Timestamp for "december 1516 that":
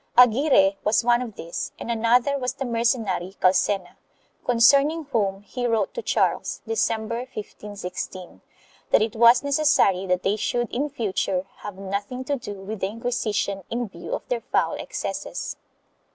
6.65-9.03